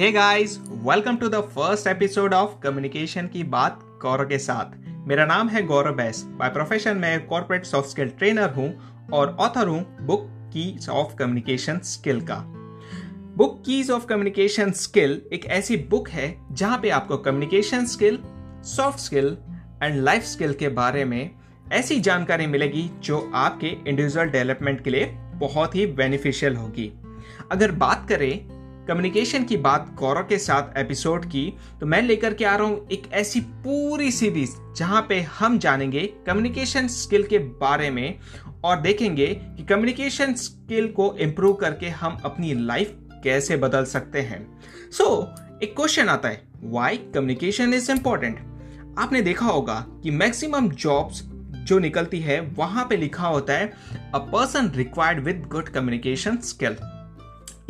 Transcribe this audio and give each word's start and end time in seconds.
Hey 0.00 0.10
guys 0.12 0.56
welcome 0.84 1.16
to 1.16 1.28
the 1.28 1.40
first 1.54 1.86
episode 1.86 2.34
of 2.34 2.50
communication 2.62 3.26
की 3.26 3.42
बात 3.44 3.80
गौरव 4.02 4.28
के 4.28 4.38
साथ। 4.38 4.76
मेरा 5.08 5.24
नाम 5.24 5.48
है 5.48 5.62
गौरव 5.62 5.94
बैस। 5.94 6.22
बाय 6.38 6.48
प्रोफेशन 6.48 6.96
में 6.96 7.26
कॉर्पोरेट 7.26 7.64
सॉफ्ट 7.64 7.88
स्किल 7.88 8.08
ट्रेनर 8.08 8.50
हूँ 8.50 8.68
और 9.12 9.36
ऑथर 9.40 9.68
हूँ 9.68 10.06
book 10.06 10.24
keys 10.52 10.88
of 10.88 11.14
communication 11.14 11.78
skill 11.78 12.20
का। 12.20 12.36
Book 13.36 13.62
keys 13.66 13.90
of 13.90 14.06
communication 14.06 14.70
skill 14.72 15.20
एक 15.32 15.44
ऐसी 15.46 15.76
बुक 15.90 16.08
है 16.08 16.34
जहाँ 16.52 16.78
पे 16.78 16.90
आपको 16.90 17.16
communication 17.16 17.84
skill 17.86 18.18
soft 18.66 18.98
skill 18.98 19.36
and 19.82 20.02
life 20.02 20.22
skill 20.22 20.54
के 20.54 20.68
बारे 20.68 21.04
में 21.04 21.30
ऐसी 21.72 22.00
जानकारी 22.00 22.46
मिलेगी 22.46 22.90
जो 23.02 23.30
आपके 23.34 23.76
इंडिविजुअल 23.86 24.26
डेवलपमेंट 24.26 24.82
के 24.84 24.90
लिए 24.90 25.04
बहुत 25.34 25.74
ही 25.74 25.86
बेनिफिशियल 25.86 26.56
होगी। 26.56 26.92
अगर 27.52 27.72
बात 27.72 28.08
करें 28.08 28.59
कम्युनिकेशन 28.88 29.44
की 29.44 29.56
बात 29.56 29.90
गौरव 29.94 30.22
के 30.22 30.38
साथ 30.38 30.78
एपिसोड 30.78 31.24
की 31.24 31.54
तो 31.80 31.86
मैं 31.86 32.02
लेकर 32.02 32.34
के 32.34 32.44
आ 32.44 32.56
रहा 32.56 32.66
हूँ 32.66 32.88
एक 32.88 33.02
ऐसी 33.12 33.40
पूरी 33.40 34.10
सीरीज़ 34.10 34.50
जहाँ 34.76 35.06
पे 35.08 35.20
हम 35.20 35.58
जानेंगे 35.58 36.00
कम्युनिकेशन 36.26 36.88
स्किल 36.88 37.22
के 37.22 37.38
बारे 37.38 37.90
में 37.90 38.18
और 38.64 38.80
देखेंगे 38.80 39.26
कि 39.26 39.62
कम्युनिकेशन 39.62 40.34
स्किल 40.34 40.88
को 40.88 41.14
इम्प्रूव 41.14 41.52
करके 41.52 41.88
हम 41.88 42.18
अपनी 42.24 42.54
लाइफ 42.54 42.96
कैसे 43.24 43.56
बदल 43.56 43.84
सकते 43.84 44.20
हैं। 44.20 44.60
सो 44.90 45.04
so, 45.04 45.62
एक 45.62 45.76
क्वेश्चन 45.76 46.08
आता 46.08 46.28
है 46.28 46.42
वाई 46.62 46.96
कम्युनिकेशन 46.96 47.74
इज़ 47.74 47.92
इंपॉर्टेंट 47.92 48.38
आपने 48.98 49.22
देखा 49.22 49.46
होगा 49.46 49.86
कि 50.02 50.10
मैक्सिमम 50.10 50.68
जॉब्स 50.68 51.22
जो 51.64 51.78
निकलती 51.78 52.20
है 52.20 52.40
वहाँ 52.40 52.86
पे 52.90 52.96
लिखा 52.96 53.26
होता 53.26 53.52
है 53.52 53.72
a 54.14 54.18
person 54.18 54.70
required 54.70 55.24
with 55.24 55.48
good 55.52 55.68
communication 55.68 56.36
skill 56.36 56.76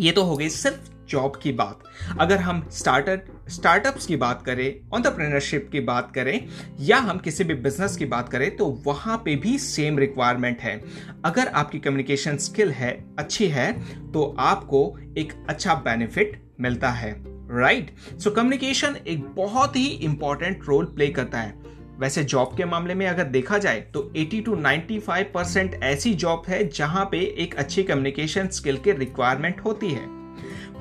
ये 0.01 0.13
तो 0.13 0.23
हो 0.23 0.37
गई 0.37 0.49
सिर्फ़ 0.49 1.00
जॉब 1.11 1.39
की 1.43 1.53
बात। 1.53 1.83
अगर 2.21 2.39
हम 2.39 2.69
स्टार्टअप 2.73 3.49
स्टार्टअप्स 3.49 4.07
की 4.07 4.17
बात 4.17 4.43
करें 4.43 4.91
ऑन्टरप्रेनरशिप 4.95 5.69
की 5.73 5.81
बात 5.81 6.13
करें, 6.15 6.47
या 6.81 6.99
हम 6.99 7.19
किसी 7.19 7.45
भी 7.45 7.55
बिज़नेस 7.57 7.97
की 7.97 8.05
बात 8.07 8.29
करें 8.29 8.51
तो 8.57 8.67
वहाँ 8.87 9.17
पे 9.25 9.37
भी 9.37 9.57
सेम 9.59 9.99
रिक्वायरमेंट 9.99 10.61
है। 10.61 10.81
अगर 11.25 11.49
आपकी 11.49 11.79
कम्युनिकेशन 11.79 12.37
स्किल 12.39 12.71
है, 12.71 12.93
अच्छी 13.19 13.49
है 13.49 13.73
तो 14.13 14.35
आपको 14.39 14.99
एक 15.19 15.33
अच्छा 15.49 15.75
बेनिफिट 15.85 16.41
मिलता 16.61 16.91
है 16.91 17.15
राइट 17.53 17.91
सो 18.19 18.31
कम्युनिकेशन 18.31 18.97
एक 19.07 19.25
बहुत 19.37 19.77
ही 19.77 19.87
इंपॉर्टेंट 19.87 20.65
रोल 20.65 20.85
प्ले 20.87 21.09
करता 21.09 21.39
है। 21.39 21.55
वैसे 21.99 22.23
जॉब 22.25 22.55
के 22.57 22.65
मामले 22.65 22.95
में 22.95 23.07
अगर 23.07 23.25
देखा 23.27 23.59
जाए 23.59 23.81
तो 23.95 24.01
80 24.17 24.41
टू 24.41 24.55
95 24.57 25.25
परसेंट 25.35 25.75
ऐसी 25.85 26.15
जॉब 26.15 26.43
है 26.49 26.63
जहाँ 26.69 27.05
पे 27.05 27.19
एक 27.39 27.55
अच्छी 27.55 27.83
कम्युनिकेशन 27.83 28.49
स्किल 28.49 28.77
की 28.77 28.93
रिक्वायरमेंट 28.93 29.61
होती 29.61 29.91
है। 29.91 30.20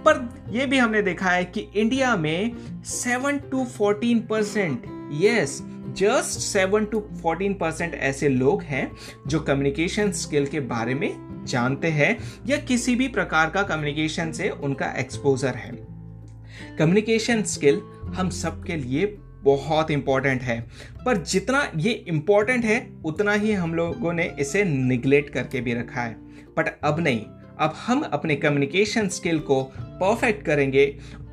पर 0.06 0.44
यह 0.50 0.66
भी 0.66 0.78
हमने 0.78 1.02
देखा 1.02 1.30
है 1.30 1.46
कि 1.46 1.68
इंडिया 1.76 2.16
में 2.16 2.52
7 2.84 3.52
to 3.52 3.66
14 3.82 4.28
percent 4.30 4.84
yes 5.24 5.64
just 5.90 6.58
7 6.58 6.92
to 6.92 7.10
14 7.26 7.54
percent 7.54 7.96
ऐसे 7.96 8.30
लोग 8.30 8.64
हैं 8.64 8.92
जो 9.28 9.40
कम्युनिकेशन 9.40 10.12
स्किल 10.12 10.46
के 10.46 10.60
बारे 10.60 10.96
में 10.96 11.46
जानते 11.46 11.88
हैं 11.88 12.18
या 12.48 12.58
किसी 12.58 12.96
भी 12.96 13.08
प्रकार 13.08 13.50
का 13.50 13.64
कम्युनिकेशन 13.64 14.32
से 14.32 14.50
उनका 14.50 14.86
एक्सपोजर 14.86 15.56
है। 15.56 15.72
कम्युनिकेशन 16.80 17.44
स्किल 17.44 17.82
हम 18.16 18.30
सबके 18.30 18.76
लिए 18.76 19.18
बहुत 19.44 19.92
इंपॉर्टेंट 19.92 20.42
है। 20.42 20.68
पर 21.06 21.18
जितना 21.18 21.72
ये 21.78 21.92
इंपॉर्टेंट 21.92 22.66
है, 22.66 22.90
उतना 23.06 23.34
ही 23.34 23.52
हम 23.52 23.76
लोगों 23.76 24.14
ने 24.14 24.36
इसे 24.40 24.64
निगलेक्ट 24.64 25.34
करके 25.34 25.62
भी 25.62 25.74
रखा 25.74 26.02
है। 26.02 26.14
बट 26.58 26.80
अब 26.84 27.00
नहीं 27.00 27.26
अब 27.60 27.74
हम 27.86 28.02
अपने 28.04 28.36
कम्युनिकेशन 28.36 29.08
स्किल 29.08 29.40
को 29.40 29.62
परफेक्ट 29.78 30.46
करेंगे 30.46 30.86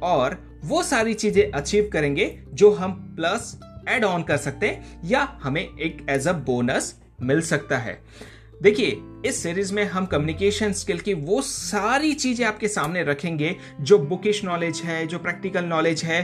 और 0.03 0.39
वो 0.65 0.83
सारी 0.83 1.15
चीज़ें 1.15 1.51
अचीव 1.51 1.91
करेंगे 1.93 2.39
जो 2.53 2.71
हम 2.71 2.93
प्लस 3.17 3.59
एड 3.89 4.05
ऑन 4.05 4.23
कर 4.23 4.37
सकते 4.37 4.67
हैं 4.67 5.01
या 5.05 5.21
हमें 5.43 5.63
एक 5.63 6.07
एज 6.11 6.29
अ 6.29 6.33
बोनस 6.33 6.95
मिल 7.23 7.41
सकता 7.41 7.79
है। 7.79 8.01
देखिए, 8.63 8.97
इस 9.27 9.43
सीरीज़ 9.43 9.73
में 9.75 9.85
हम 9.85 10.07
कम्युनिकेशन 10.07 10.73
स्किल 10.73 11.01
की 11.01 11.15
वो 11.15 11.41
सारी 11.43 12.13
चीज़ें 12.15 12.45
आपके 12.47 12.69
सामने 12.69 13.03
रखेंगे 13.03 13.57
जो 13.81 13.99
बुकिश 13.99 14.45
नॉलेज 14.45 14.81
है, 14.85 15.07
जो 15.07 15.19
प्रैक्टिकल 15.19 15.65
नॉलेज 15.65 16.05
है, 16.05 16.23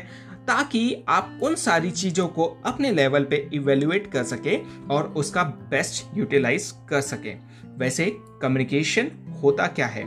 ताकि 0.49 1.05
आप 1.09 1.41
उन 1.43 1.55
सारी 1.55 1.91
चीज़ों 1.91 2.27
को 2.29 2.47
अपने 2.67 2.91
लेवल 2.91 3.25
पे 3.25 3.37
इवेल्युएट 3.55 4.11
कर 4.13 4.25
सके 4.25 4.57
और 4.95 5.13
उसका 5.17 5.43
बेस्ट 5.71 6.17
यूटिलाइज 6.19 6.73
कर 6.91 7.01
सके। 7.01 7.35
वैसे 7.79 8.11
कम्युनिकेशन 8.43 9.11
होता 9.43 9.67
क्या 9.67 9.87
है? 9.87 10.05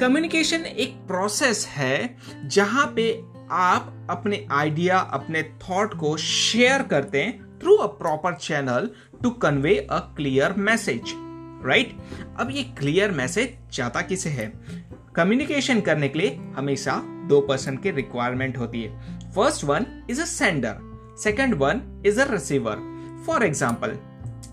कम्युनिकेशन 0.00 0.64
एक 0.66 0.94
प्रोसेस 1.06 1.66
है 1.66 2.16
जहाँ 2.46 2.86
पे 2.96 3.10
आप 3.50 4.06
अपने 4.10 4.46
आइडिया 4.52 4.98
अपने 4.98 5.42
थॉट 5.62 5.94
को 5.94 6.16
शेयर 6.16 6.82
करते 6.82 7.22
हैं 7.22 7.58
through 7.58 7.76
a 7.76 7.86
proper 7.98 8.34
channel 8.34 8.90
to 9.22 9.30
convey 9.30 9.76
a 9.90 9.98
clear 10.16 10.54
message 10.58 11.12
right 11.66 11.96
अब 12.38 12.50
ये 12.50 12.62
क्लियर 12.78 13.10
मैसेज 13.10 13.56
जाता 13.72 14.00
किसे 14.00 14.30
है? 14.30 14.52
कम्युनिकेशन 15.14 15.80
करने 15.80 16.08
के 16.08 16.18
लिए 16.18 16.34
हमेशा 16.56 16.96
दो 17.28 17.40
पर्सन 17.40 17.76
की 17.76 17.90
रिक्वायरमेंट 17.90 18.58
होती 18.58 18.82
है। 18.82 19.30
First 19.32 19.64
one 19.64 19.86
is 20.10 20.20
a 20.20 20.24
sender 20.24 21.16
second 21.22 21.54
one 21.54 21.80
is 22.06 22.20
a 22.20 22.26
receiver 22.30 22.76
for 23.26 23.44
example 23.44 23.96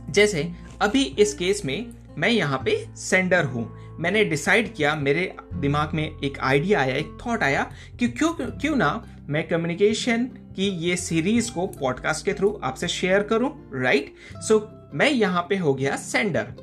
जैसे 0.09 0.51
अभी 0.81 1.03
इस 1.19 1.33
केस 1.33 1.61
में 1.65 1.91
मैं 2.17 2.29
यहाँ 2.29 2.61
पे 2.65 2.75
सेंडर 2.97 3.45
हूँ। 3.45 3.65
मैंने 3.99 4.23
डिसाइड 4.25 4.73
किया, 4.75 4.95
मेरे 4.95 5.33
दिमाग 5.53 5.91
में 5.93 6.03
एक 6.03 6.39
आइडिया 6.39 6.79
आया, 6.79 6.95
एक 6.95 7.17
थॉट 7.25 7.43
आया 7.43 7.69
कि 7.99 8.07
क्यों 8.07 8.33
क्यों 8.33 8.75
ना 8.75 8.91
मैं 9.29 9.47
कम्युनिकेशन 9.47 10.25
की 10.55 10.67
ये 10.85 10.95
सीरीज़ 10.95 11.51
को 11.51 11.67
पॉडकास्ट 11.79 12.25
के 12.25 12.33
थ्रू 12.33 12.59
आपसे 12.63 12.87
शेयर 12.87 13.23
करूँ 13.23 13.51
राइट 13.73 14.13
सो 14.37 14.59
मैं 14.93 15.09
यहाँ 15.09 15.45
पे 15.49 15.57
हो 15.57 15.73
गया 15.73 15.95
सेंडर 15.95 16.53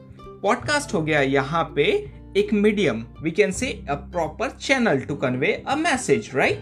पॉडकास्ट 0.43 0.95
हो 0.95 1.03
गया 1.03 1.21
यहाँ 1.21 1.65
पे 1.77 1.85
एक 2.37 2.53
medium 2.53 3.05
we 3.23 3.31
can 3.31 3.53
say 3.53 3.73
a 3.91 3.95
proper 3.95 4.51
channel 4.51 5.01
to 5.01 5.17
convey 5.17 5.53
a 5.69 5.75
message 5.77 6.31
right 6.35 6.61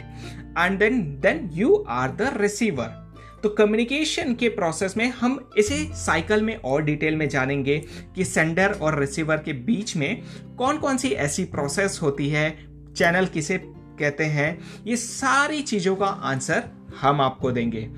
and 0.59 0.79
then 0.79 1.01
then 1.21 1.49
you 1.53 1.75
are 1.89 2.11
the 2.11 2.33
receiver 2.37 3.08
तो 3.43 3.49
कम्युनिकेशन 3.49 4.35
के 4.35 4.49
प्रोसेस 4.49 4.97
में 4.97 5.09
हम 5.11 5.39
इसे 5.59 5.77
साइकिल 5.97 6.43
में 6.43 6.57
और 6.57 6.83
डिटेल 6.83 7.17
में 7.17 7.29
जानेंगे 7.29 7.79
कि 8.15 8.25
सेंडर 8.25 8.73
और 8.73 8.99
रिसीवर 9.01 9.37
के 9.37 9.53
बीच 9.53 9.97
में 9.97 10.23
कौन 10.59 10.79
कौन 10.79 10.97
सी 10.97 11.09
ऐसी 11.09 11.45
प्रोसेस 11.45 11.99
होती 12.03 12.29
है 12.29 12.51
चैनल 12.97 13.27
किसे 13.27 13.59
कहते 14.01 14.25
हैं, 14.25 14.59
ये 14.87 14.97
सारी 14.97 15.63
चीज़ों 15.63 15.95
का 15.97 16.07
आंसर 16.07 16.65
हम 17.01 17.21
आपको 17.21 17.51
देंगे 17.51 17.89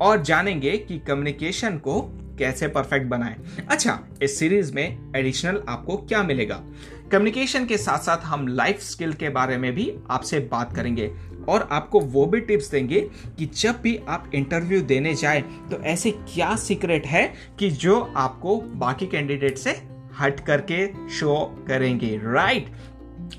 और 0.00 0.22
जानेंगे 0.22 0.76
कि 0.78 0.98
कम्युनिकेशन 0.98 1.78
को 1.78 2.00
कैसे 2.38 2.68
परफेक्ट 2.68 3.06
बनाएँ। 3.06 3.34
अच्छा 3.70 3.98
इस 4.22 4.38
सीरीज़ 4.38 4.72
में 4.74 5.12
एडिशनल 5.16 5.62
आपको 5.68 5.96
क्या 5.96 6.22
मिलेगा? 6.22 6.62
कम्युनिकेशन 7.12 7.64
के 7.66 7.76
साथ 7.78 7.98
साथ 7.98 8.24
हम 8.24 8.46
लाइफ 8.48 8.80
स्किल 8.80 9.12
के 9.12 9.28
बारे 9.28 9.56
में 9.56 9.74
भी 9.74 9.92
आपसे 10.10 10.38
बात 10.52 10.74
करेंगे। 10.76 11.06
और 11.48 11.68
आपको 11.72 12.00
वो 12.00 12.24
भी 12.26 12.40
टिप्स 12.40 12.70
देंगे 12.70 13.00
कि 13.38 13.46
जब 13.46 13.80
भी 13.82 14.00
आप 14.08 14.30
इंटरव्यू 14.34 14.80
देने 14.80 15.14
जाए 15.14 15.40
तो 15.70 15.80
ऐसे 15.82 16.10
क्या 16.10 16.56
सीक्रेट 16.56 17.06
है 17.06 17.32
कि 17.58 17.70
जो 17.70 18.00
आपको 18.16 18.56
बाकी 18.56 19.06
कैंडिडेट 19.06 19.58
से 19.58 19.70
हट 20.20 20.40
करके 20.40 21.08
शो 21.08 21.64
करेंगे 21.68 22.20
right 22.24 22.70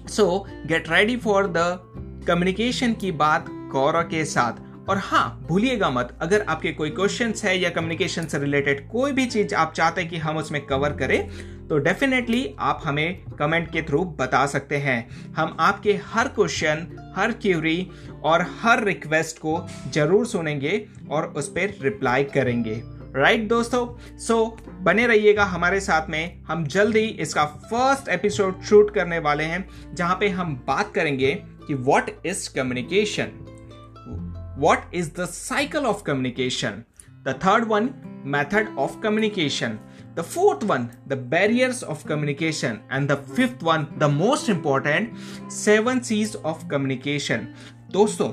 so 0.10 0.48
get 0.66 0.90
ready 0.90 1.18
for 1.18 1.48
the 1.48 1.80
communication 2.28 2.94
की 2.94 3.12
बात 3.12 3.46
गौरव 3.50 4.02
के 4.02 4.26
साथ। 4.26 4.90
और 4.90 4.98
हाँ 4.98 5.46
भूलिएगा 5.50 5.90
मत, 5.90 6.18
अगर 6.22 6.46
आपके 6.50 6.72
कोई 6.72 6.90
क्वेश्चन 6.90 7.34
है 7.44 7.58
या 7.60 7.70
कम्युनिकेशन 7.70 8.26
से 8.26 8.40
रिलेटेड 8.40 8.88
कोई 8.90 9.12
भी 9.12 9.26
चीज़ 9.26 9.56
आप 9.56 9.74
चाहते 9.74 10.02
हैं 10.02 10.10
कि 10.10 10.18
हम 10.18 10.38
उसमें 10.38 10.66
कवर 10.66 10.90
करें 10.90 11.30
तो 11.70 11.78
डेफिनेटली 11.78 12.56
आप 12.60 12.82
हमें 12.84 13.26
कमेंट 13.40 13.72
के 13.72 13.82
थ्रू 13.82 14.04
बता 14.20 14.46
सकते 14.46 14.78
हैं। 14.78 15.34
हम 15.34 15.56
आपके 15.60 15.94
हर 16.06 16.28
क्वेश्चन 16.28 16.88
हर 17.16 17.32
क्यूरी 17.32 17.90
और 18.24 18.46
हर 18.62 18.84
रिक्वेस्ट 18.84 19.38
को 19.38 19.60
ज़रूर 19.94 20.26
सुनेंगे 20.28 20.86
और 21.12 21.28
उस 21.38 21.50
पर 21.50 21.76
रिप्लाई 21.82 22.24
करेंगे। 22.24 22.82
राइट 23.16 23.36
right, 23.36 23.50
दोस्तों? 23.50 24.18
सो 24.18 24.58
so, 24.60 24.68
बने 24.84 25.06
रहिएगा 25.08 25.44
हमारे 25.44 25.80
साथ 25.80 26.10
में। 26.10 26.44
हम 26.44 26.66
जल्द 26.68 26.96
इसका 26.96 27.46
फ़र्स्ट 27.46 28.10
एपिसोड 28.10 28.62
शूट 28.62 28.94
करने 28.94 29.20
वाले 29.20 29.44
हैं 29.44 29.66
जहाँ 29.96 30.18
पे 30.20 30.30
हम 30.30 30.56
बात 30.68 30.94
करेंगे 30.96 31.34
कि 31.68 31.74
what 31.74 32.10
is 32.26 32.50
communication 32.56 33.32
what 34.60 34.96
is 34.96 35.12
the 35.20 35.26
cycle 35.26 35.86
of 35.86 36.04
communication 36.04 36.84
the 37.26 37.40
third 37.46 37.68
one 37.68 37.90
method 38.28 38.76
of 38.78 39.00
communication 39.04 39.78
The 40.20 40.24
fourth 40.26 40.66
one, 40.66 40.92
the 41.08 41.16
barriers 41.16 41.82
of 41.82 42.06
communication. 42.06 42.82
And 42.90 43.10
the 43.10 43.16
fifth 43.16 43.64
one, 43.64 43.88
the 44.00 44.10
most 44.10 44.50
important, 44.50 45.14
seven 45.48 46.04
C's 46.04 46.36
of 46.44 46.68
communication. 46.68 47.46
दोस्तों 47.92 48.28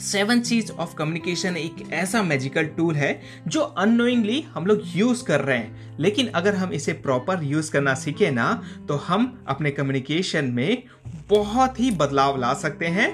seven 0.00 0.40
C's 0.42 0.70
of 0.70 0.94
communication 0.96 1.56
एक 1.56 1.82
ऐसा 1.92 2.22
magical 2.22 2.66
tool 2.76 2.94
है 2.94 3.10
जो 3.48 3.60
unknowingly 3.60 4.40
हम 4.54 4.66
लोग 4.66 4.82
use 4.94 5.24
कर 5.24 5.40
रहे 5.40 5.58
हैं 5.58 5.98
लेकिन 6.00 6.28
अगर 6.34 6.54
हम 6.54 6.72
इसे 6.72 6.92
प्रॉपर 7.04 7.42
यूज़ 7.44 7.70
करना 7.72 7.94
सीखे 7.94 8.30
ना 8.30 8.50
तो 8.88 8.96
हम 9.08 9.44
अपने 9.48 9.70
कम्युनिकेशन 9.70 10.50
में 10.54 10.82
बहुत 11.28 11.80
ही 11.80 11.90
बदलाव 12.00 12.38
ला 12.40 12.54
सकते 12.54 12.86
हैं 12.86 13.10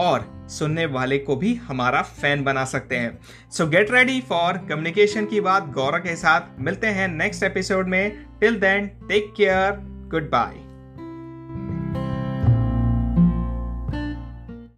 और 0.00 0.46
सुनने 0.48 0.86
वाले 0.86 1.18
को 1.18 1.36
भी 1.36 1.54
हमारा 1.54 2.02
फ़ैन 2.02 2.44
बना 2.44 2.64
सकते 2.64 2.96
हैं। 2.96 3.18
So 3.50 3.66
get 3.66 3.90
ready 3.90 4.20
for 4.20 4.58
communication 4.68 5.26
की 5.26 5.40
बात 5.40 5.68
गौरव 5.68 5.98
के 5.98 6.16
साथ। 6.16 6.60
मिलते 6.60 6.86
हैं 6.86 7.08
नेक्स्ट 7.08 7.42
एपिसोड 7.42 7.88
में। 7.88 8.26
Till 8.40 8.56
then 8.56 8.86
take 9.08 9.32
care 9.36 9.78
goodbye 10.30 10.69